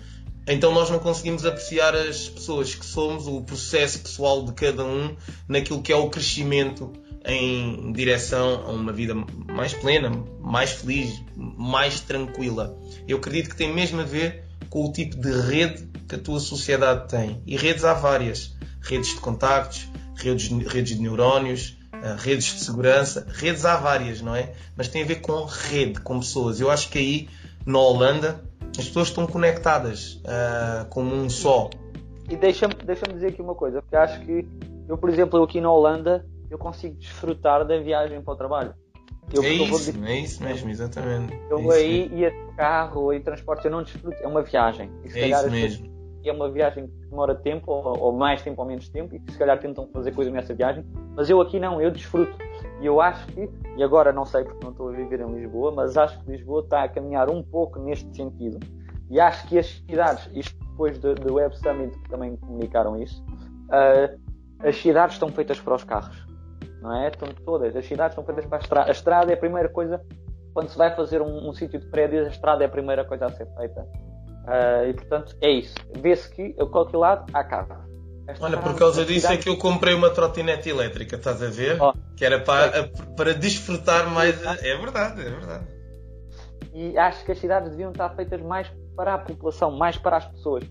[0.47, 5.15] Então nós não conseguimos apreciar as pessoas que somos, o processo pessoal de cada um
[5.47, 6.93] naquilo que é o crescimento
[7.25, 12.77] em direção a uma vida mais plena, mais feliz, mais tranquila.
[13.07, 16.39] Eu acredito que tem mesmo a ver com o tipo de rede que a tua
[16.39, 17.41] sociedade tem.
[17.47, 18.55] E redes há várias.
[18.81, 21.77] Redes de contactos, redes, redes de neurónios,
[22.17, 24.53] redes de segurança, redes há várias, não é?
[24.75, 26.59] Mas tem a ver com rede, com pessoas.
[26.59, 27.29] Eu acho que aí,
[27.65, 28.43] na Holanda,
[28.77, 31.69] as pessoas estão conectadas uh, como um só.
[32.29, 34.47] E deixa-me deixa dizer aqui uma coisa, porque acho que
[34.87, 38.73] eu, por exemplo, eu aqui na Holanda, eu consigo desfrutar da viagem para o trabalho.
[39.33, 40.05] Eu, é isso, vou...
[40.05, 41.33] é isso mesmo, exatamente.
[41.49, 44.91] Eu é aí ia de carro em transporte, eu não desfruto, é uma viagem.
[45.13, 45.92] é isso mesmo
[46.29, 49.31] é uma viagem que demora tempo, ou, ou, mais tempo ou menos tempo, e que
[49.31, 52.37] se calhar tentam fazer coisas nessa viagem, mas eu aqui não, eu desfruto.
[52.81, 55.71] E eu acho que, e agora não sei porque não estou a viver em Lisboa,
[55.71, 58.59] mas acho que Lisboa está a caminhar um pouco neste sentido.
[59.09, 63.23] E acho que as cidades, isto depois do, do Web Summit que também comunicaram isso,
[63.67, 64.19] uh,
[64.59, 66.25] as cidades estão feitas para os carros.
[66.81, 67.09] Não é?
[67.09, 67.75] Estão todas.
[67.75, 68.89] As cidades estão feitas para a estrada.
[68.89, 70.01] A estrada é a primeira coisa,
[70.53, 73.25] quando se vai fazer um, um sítio de prédios, a estrada é a primeira coisa
[73.25, 73.87] a ser feita.
[74.43, 75.75] Uh, e portanto é isso.
[75.99, 77.93] Vê-se que a qualquer lado há carro.
[78.27, 81.81] Esta Olha, por causa disso é que eu comprei uma trotinete elétrica, estás a ver?
[81.81, 81.93] Oh.
[82.15, 84.41] Que era para, para desfrutar mais.
[84.63, 85.67] É verdade, é verdade.
[86.73, 90.25] E acho que as cidades deviam estar feitas mais para a população, mais para as
[90.25, 90.63] pessoas.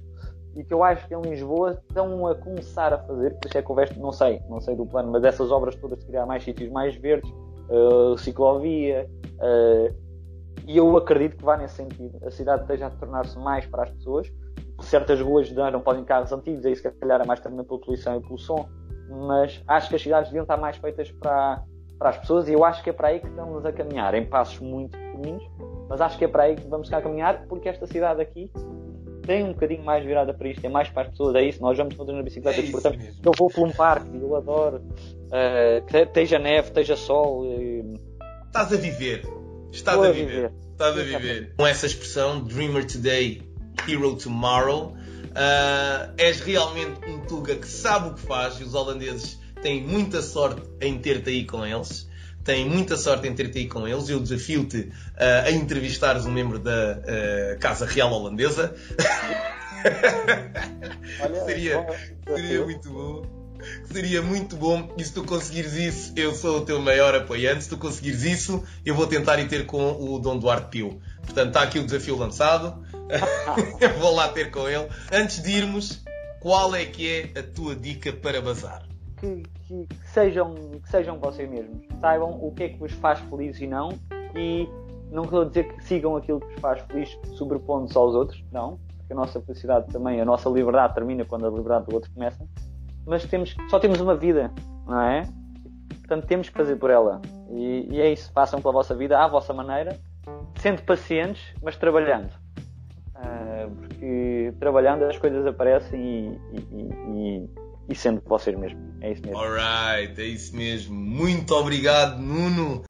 [0.54, 3.62] E que eu acho que em Lisboa estão a começar a fazer, por isso é
[3.62, 6.42] que houveste, não sei, não sei do plano, mas essas obras todas de criar mais
[6.42, 7.30] sítios mais verdes,
[7.70, 9.08] uh, ciclovia,
[9.38, 10.01] uh,
[10.66, 12.18] e eu acredito que vá nesse sentido.
[12.26, 14.32] A cidade esteja a tornar-se mais para as pessoas.
[14.80, 18.20] Certas ruas não podem carros antigos, aí se calhar é mais também pela poluição e
[18.20, 18.68] pelo som,
[19.08, 21.62] mas acho que as cidades deviam estar mais feitas para,
[21.98, 24.26] para as pessoas e eu acho que é para aí que estamos a caminhar, em
[24.26, 25.48] passos muito pequeninos,
[25.88, 28.50] mas acho que é para aí que vamos estar a caminhar, porque esta cidade aqui
[29.24, 31.76] tem um bocadinho mais virada para isto, é mais para as pessoas, é isso, nós
[31.76, 35.96] vamos todos na bicicleta, é portanto, eu vou por um parque, eu adoro, uh, que
[35.98, 37.42] esteja neve, esteja sol.
[37.42, 37.94] Uh...
[38.46, 39.22] Estás a viver,
[39.72, 40.26] Estás a viver.
[40.26, 40.52] viver.
[40.72, 41.54] Estás a viver.
[41.56, 43.42] Com essa expressão, Dreamer Today,
[43.88, 49.40] Hero Tomorrow, uh, és realmente um Tuga que sabe o que faz e os holandeses
[49.62, 52.06] têm muita sorte em ter-te aí com eles.
[52.44, 54.08] Têm muita sorte em ter-te aí com eles.
[54.08, 58.74] Eu desafio-te uh, a entrevistares um membro da uh, Casa Real Holandesa.
[61.20, 61.86] Olha, seria,
[62.26, 63.41] seria muito bom
[63.84, 64.92] seria muito bom.
[64.96, 67.64] E se tu conseguires isso, eu sou o teu maior apoiante.
[67.64, 71.00] Se tu conseguires isso, eu vou tentar ir ter com o Dom Duarte Pio.
[71.22, 72.84] Portanto, está aqui o desafio lançado.
[73.80, 74.88] eu vou lá ter com ele.
[75.12, 76.02] Antes de irmos,
[76.40, 78.82] qual é que é a tua dica para bazar?
[79.16, 81.86] Que, que, que sejam, que sejam vocês mesmos.
[82.00, 83.90] Saibam o que é que vos faz feliz e não.
[84.34, 84.68] E
[85.10, 88.42] não quero dizer que sigam aquilo que vos faz feliz sobrepondo-se aos outros.
[88.50, 88.78] Não.
[88.98, 92.44] Porque a nossa felicidade também, a nossa liberdade termina quando a liberdade do outro começa
[93.06, 94.52] mas temos, só temos uma vida,
[94.86, 95.22] não é?
[96.00, 97.20] Portanto, temos que fazer por ela.
[97.50, 99.98] E, e é isso, façam pela vossa vida à vossa maneira,
[100.56, 102.30] sendo pacientes, mas trabalhando.
[103.14, 107.50] Uh, porque trabalhando as coisas aparecem e, e, e,
[107.90, 108.82] e sendo vocês mesmos.
[109.00, 109.38] É isso mesmo.
[109.38, 110.94] Alright, é isso mesmo.
[110.94, 112.82] Muito obrigado, Nuno.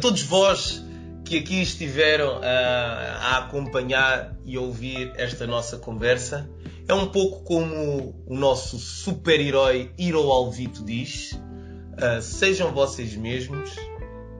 [0.00, 0.84] Todos vós
[1.24, 6.48] que aqui estiveram a, a acompanhar e ouvir esta nossa conversa.
[6.86, 13.70] É um pouco como o nosso super-herói Hiro Alvito diz: uh, sejam vocês mesmos,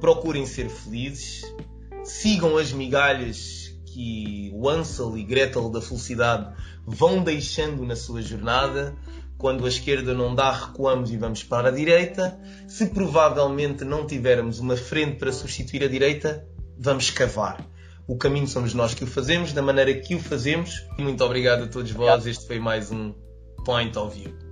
[0.00, 1.42] procurem ser felizes,
[2.04, 6.54] sigam as migalhas que o Ansel e Gretel da felicidade
[6.86, 8.96] vão deixando na sua jornada.
[9.38, 12.38] Quando a esquerda não dá, recuamos e vamos para a direita.
[12.66, 16.44] Se provavelmente não tivermos uma frente para substituir a direita,
[16.76, 17.64] vamos cavar.
[18.06, 20.84] O caminho somos nós que o fazemos, da maneira que o fazemos.
[20.98, 22.26] Muito obrigado a todos vós.
[22.26, 23.14] Este foi mais um
[23.64, 24.47] Point of View.